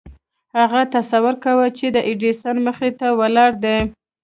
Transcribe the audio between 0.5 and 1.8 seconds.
هغه تصور کاوه